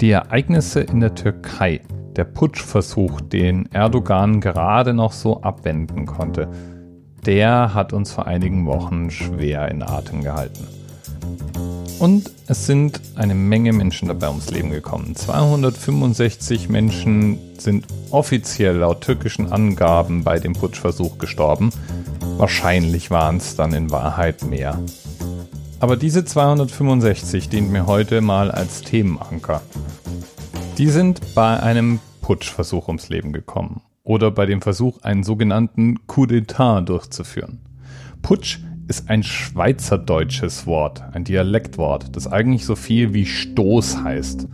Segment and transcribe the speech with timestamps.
[0.00, 1.82] Die Ereignisse in der Türkei,
[2.16, 6.48] der Putschversuch, den Erdogan gerade noch so abwenden konnte,
[7.26, 10.66] der hat uns vor einigen Wochen schwer in Atem gehalten.
[11.98, 15.14] Und es sind eine Menge Menschen dabei ums Leben gekommen.
[15.14, 21.72] 265 Menschen sind offiziell laut türkischen Angaben bei dem Putschversuch gestorben.
[22.38, 24.78] Wahrscheinlich waren es dann in Wahrheit mehr.
[25.80, 29.62] Aber diese 265 dient mir heute mal als Themenanker.
[30.76, 36.28] Die sind bei einem Putschversuch ums Leben gekommen oder bei dem Versuch, einen sogenannten Coup
[36.28, 37.60] d'etat durchzuführen.
[38.20, 44.48] Putsch ist ein schweizerdeutsches Wort, ein Dialektwort, das eigentlich so viel wie Stoß heißt.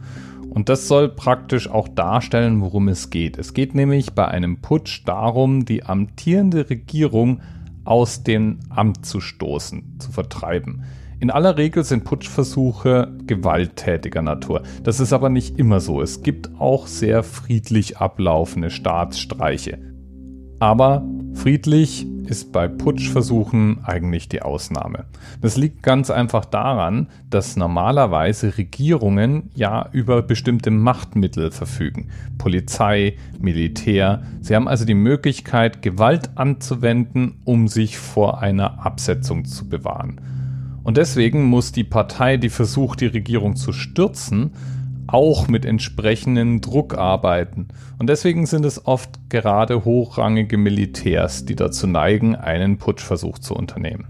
[0.49, 3.37] Und das soll praktisch auch darstellen, worum es geht.
[3.37, 7.41] Es geht nämlich bei einem Putsch darum, die amtierende Regierung
[7.85, 10.85] aus dem Amt zu stoßen, zu vertreiben.
[11.19, 14.63] In aller Regel sind Putschversuche gewalttätiger Natur.
[14.83, 16.03] Das ist aber nicht immer so.
[16.03, 19.79] Es gibt auch sehr friedlich ablaufende Staatsstreiche.
[20.59, 25.07] Aber friedlich ist bei Putschversuchen eigentlich die Ausnahme.
[25.41, 32.09] Das liegt ganz einfach daran, dass normalerweise Regierungen ja über bestimmte Machtmittel verfügen.
[32.37, 34.23] Polizei, Militär.
[34.43, 40.21] Sie haben also die Möglichkeit, Gewalt anzuwenden, um sich vor einer Absetzung zu bewahren.
[40.87, 44.53] Und deswegen muss die Partei, die versucht, die Regierung zu stürzen,
[45.09, 47.67] auch mit entsprechendem Druck arbeiten.
[47.99, 54.07] Und deswegen sind es oft gerade hochrangige Militärs, die dazu neigen, einen Putschversuch zu unternehmen.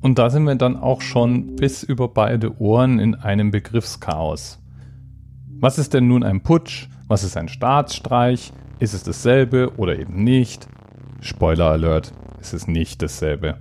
[0.00, 4.62] Und da sind wir dann auch schon bis über beide Ohren in einem Begriffschaos.
[5.60, 6.88] Was ist denn nun ein Putsch?
[7.06, 8.54] Was ist ein Staatsstreich?
[8.78, 10.68] Ist es dasselbe oder eben nicht?
[11.20, 13.58] Spoiler Alert, es ist nicht dasselbe.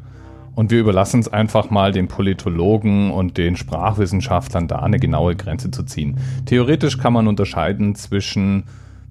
[0.56, 5.72] Und wir überlassen es einfach mal den Politologen und den Sprachwissenschaftlern da eine genaue Grenze
[5.72, 6.18] zu ziehen.
[6.46, 8.66] Theoretisch kann man unterscheiden zwischen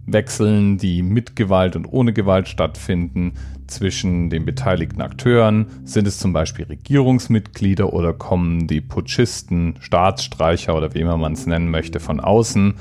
[0.06, 3.34] Wechseln, die mit Gewalt und ohne Gewalt stattfinden,
[3.66, 5.66] zwischen den beteiligten Akteuren.
[5.84, 11.46] Sind es zum Beispiel Regierungsmitglieder oder kommen die Putschisten, Staatsstreicher oder wie immer man es
[11.46, 12.74] nennen möchte, von außen?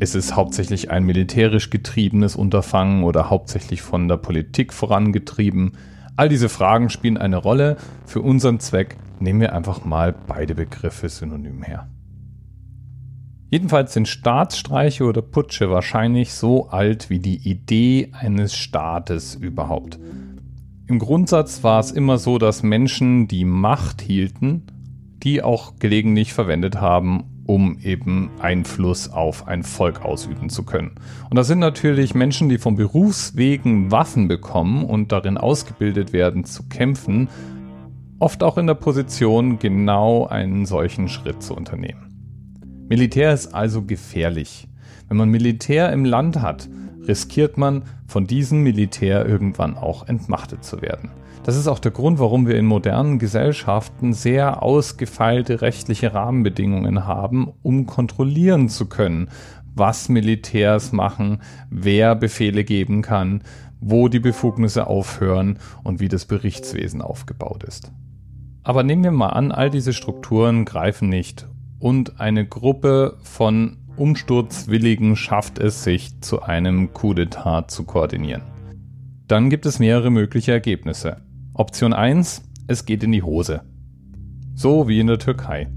[0.00, 5.72] Ist es hauptsächlich ein militärisch getriebenes Unterfangen oder hauptsächlich von der Politik vorangetrieben?
[6.16, 7.76] All diese Fragen spielen eine Rolle.
[8.04, 11.88] Für unseren Zweck nehmen wir einfach mal beide Begriffe synonym her.
[13.50, 19.98] Jedenfalls sind Staatsstreiche oder Putsche wahrscheinlich so alt wie die Idee eines Staates überhaupt.
[20.86, 24.64] Im Grundsatz war es immer so, dass Menschen, die Macht hielten,
[25.22, 30.92] die auch gelegentlich verwendet haben, um eben Einfluss auf ein Volk ausüben zu können.
[31.28, 36.64] Und das sind natürlich Menschen, die vom Berufswegen Waffen bekommen und darin ausgebildet werden zu
[36.68, 37.28] kämpfen,
[38.18, 42.86] oft auch in der Position, genau einen solchen Schritt zu unternehmen.
[42.88, 44.68] Militär ist also gefährlich.
[45.08, 46.68] Wenn man Militär im Land hat,
[47.06, 51.10] riskiert man, von diesem Militär irgendwann auch entmachtet zu werden.
[51.44, 57.52] Das ist auch der Grund, warum wir in modernen Gesellschaften sehr ausgefeilte rechtliche Rahmenbedingungen haben,
[57.62, 59.28] um kontrollieren zu können,
[59.74, 63.42] was Militärs machen, wer Befehle geben kann,
[63.80, 67.90] wo die Befugnisse aufhören und wie das Berichtswesen aufgebaut ist.
[68.62, 71.48] Aber nehmen wir mal an, all diese Strukturen greifen nicht
[71.80, 78.42] und eine Gruppe von Umsturzwilligen schafft es, sich zu einem Coup d'etat zu koordinieren.
[79.28, 81.18] Dann gibt es mehrere mögliche Ergebnisse.
[81.54, 83.62] Option 1, es geht in die Hose.
[84.56, 85.68] So wie in der Türkei.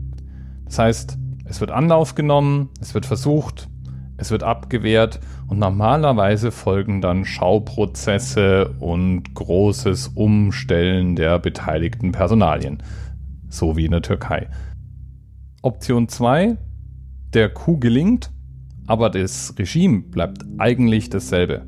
[0.66, 3.70] Das heißt, es wird Anlauf genommen, es wird versucht,
[4.18, 12.82] es wird abgewehrt und normalerweise folgen dann Schauprozesse und großes Umstellen der beteiligten Personalien.
[13.50, 14.48] So wie in der Türkei.
[15.62, 16.58] Option 2,
[17.36, 18.32] der Coup gelingt,
[18.88, 21.66] aber das Regime bleibt eigentlich dasselbe.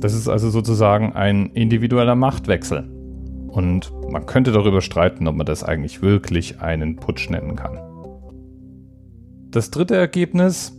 [0.00, 2.88] Das ist also sozusagen ein individueller Machtwechsel.
[3.48, 7.78] Und man könnte darüber streiten, ob man das eigentlich wirklich einen Putsch nennen kann.
[9.50, 10.72] Das dritte Ergebnis,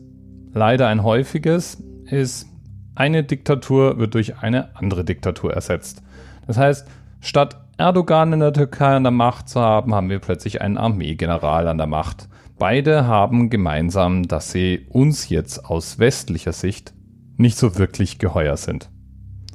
[0.54, 2.48] leider ein häufiges, ist,
[2.95, 6.04] eine Diktatur wird durch eine andere Diktatur ersetzt.
[6.48, 6.88] Das heißt,
[7.19, 11.68] statt Erdogan in der Türkei an der Macht zu haben, haben wir plötzlich einen Armeegeneral
[11.68, 12.30] an der Macht.
[12.60, 16.94] Beide haben gemeinsam, dass sie uns jetzt aus westlicher Sicht
[17.38, 18.92] nicht so wirklich geheuer sind.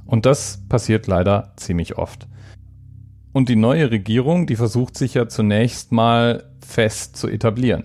[0.07, 2.27] Und das passiert leider ziemlich oft.
[3.33, 7.85] Und die neue Regierung, die versucht sich ja zunächst mal fest zu etablieren.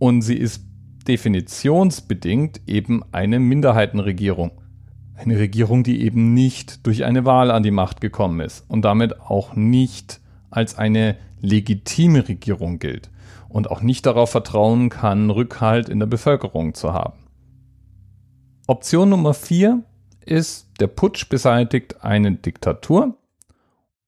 [0.00, 0.64] Und sie ist
[1.06, 4.50] definitionsbedingt eben eine Minderheitenregierung.
[5.14, 9.20] Eine Regierung, die eben nicht durch eine Wahl an die Macht gekommen ist und damit
[9.20, 10.20] auch nicht
[10.50, 13.10] als eine legitime Regierung gilt.
[13.54, 17.20] und auch nicht darauf vertrauen kann, Rückhalt in der Bevölkerung zu haben.
[18.66, 19.84] Option Nummer vier
[20.26, 23.16] ist, der Putsch beseitigt eine Diktatur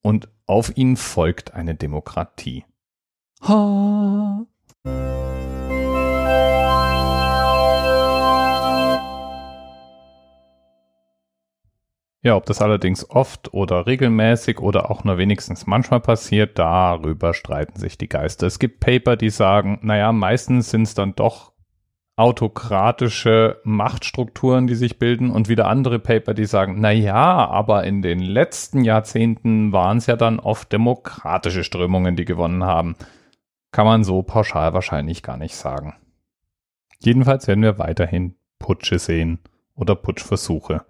[0.03, 2.65] und auf ihn folgt eine Demokratie.
[3.43, 4.45] Ha!
[12.27, 17.79] Ja, ob das allerdings oft oder regelmäßig oder auch nur wenigstens manchmal passiert, darüber streiten
[17.79, 18.49] sich die Geister.
[18.49, 21.53] Es gibt Paper, die sagen, naja, meistens sind es dann doch
[22.17, 28.19] autokratische Machtstrukturen, die sich bilden und wieder andere Paper, die sagen, naja, aber in den
[28.19, 32.97] letzten Jahrzehnten waren es ja dann oft demokratische Strömungen, die gewonnen haben.
[33.71, 35.95] Kann man so pauschal wahrscheinlich gar nicht sagen.
[36.99, 39.39] Jedenfalls werden wir weiterhin Putsche sehen
[39.77, 40.85] oder Putschversuche.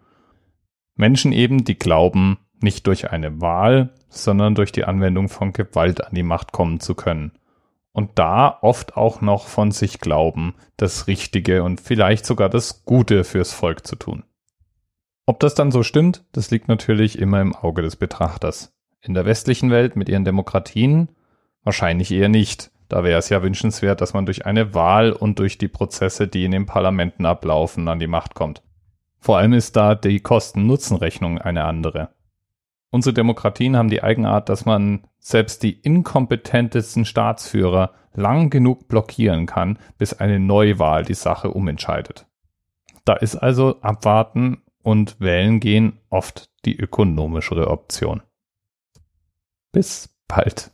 [0.96, 6.14] Menschen eben, die glauben, nicht durch eine Wahl, sondern durch die Anwendung von Gewalt an
[6.14, 7.32] die Macht kommen zu können.
[7.92, 13.24] Und da oft auch noch von sich glauben, das Richtige und vielleicht sogar das Gute
[13.24, 14.24] fürs Volk zu tun.
[15.26, 18.74] Ob das dann so stimmt, das liegt natürlich immer im Auge des Betrachters.
[19.00, 21.08] In der westlichen Welt mit ihren Demokratien
[21.62, 22.70] wahrscheinlich eher nicht.
[22.88, 26.44] Da wäre es ja wünschenswert, dass man durch eine Wahl und durch die Prozesse, die
[26.44, 28.62] in den Parlamenten ablaufen, an die Macht kommt.
[29.26, 32.10] Vor allem ist da die Kosten-Nutzen-Rechnung eine andere.
[32.90, 39.80] Unsere Demokratien haben die Eigenart, dass man selbst die inkompetentesten Staatsführer lang genug blockieren kann,
[39.98, 42.28] bis eine Neuwahl die Sache umentscheidet.
[43.04, 48.22] Da ist also Abwarten und Wählen gehen oft die ökonomischere Option.
[49.72, 50.70] Bis bald.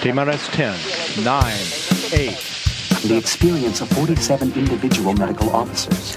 [0.00, 3.02] TMRS 10, 9, 8.
[3.02, 6.16] The experience of 47 individual medical officers